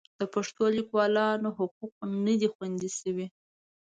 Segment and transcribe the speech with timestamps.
[0.19, 1.93] د پښتو لیکوالانو حقوق
[2.25, 3.27] نه دي خوندي شوي.